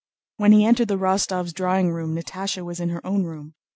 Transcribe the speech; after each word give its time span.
When 0.37 0.51
he 0.51 0.65
entered 0.65 0.87
the 0.87 0.97
Rostóvs' 0.97 1.53
drawing 1.53 1.91
room 1.91 2.15
Natásha 2.15 2.65
was 2.65 2.79
in 2.79 2.89
her 2.89 3.05
own 3.05 3.23
room. 3.23 3.53